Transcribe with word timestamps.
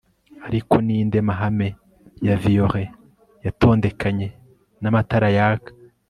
ariko 0.47 0.75
ninde 0.85 1.19
mahame 1.29 1.67
ya 2.27 2.35
violet 2.43 2.91
yatondekanye 3.45 4.27
n'amatara 4.81 5.29
yaka 5.37 5.71